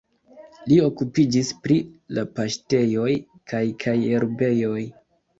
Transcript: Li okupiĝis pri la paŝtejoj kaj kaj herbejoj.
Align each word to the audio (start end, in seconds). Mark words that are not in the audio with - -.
Li 0.69 0.77
okupiĝis 0.83 1.49
pri 1.65 1.75
la 2.17 2.23
paŝtejoj 2.39 3.09
kaj 3.53 3.61
kaj 3.85 3.93
herbejoj. 4.05 4.81